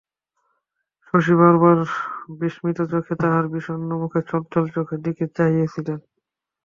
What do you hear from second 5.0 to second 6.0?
দিকে চাহিতেছিল।